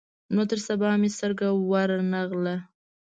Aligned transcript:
نو 0.33 0.41
تر 0.49 0.59
سبا 0.67 0.89
مې 1.01 1.09
سترګه 1.17 1.47
ور 1.69 1.89
نه 2.11 2.21
غله. 2.29 2.55